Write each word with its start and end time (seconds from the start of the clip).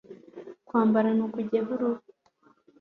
Kwambara 0.67 1.09
ni 1.13 1.25
Kujyaho 1.33 1.71
uruhu 1.75 2.03